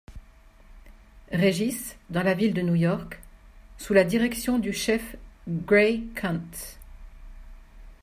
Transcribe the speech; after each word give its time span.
Regis, 1.31 1.95
dans 2.09 2.23
la 2.23 2.33
ville 2.33 2.55
de 2.55 2.63
New 2.63 2.73
York, 2.73 3.19
sous 3.77 3.93
la 3.93 4.03
direction 4.03 4.57
du 4.57 4.73
chef 4.73 5.15
Gray 5.47 6.07
Kunz. 6.15 6.79